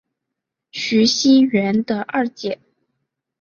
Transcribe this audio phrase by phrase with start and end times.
[0.71, 2.59] 徐熙媛的二姐。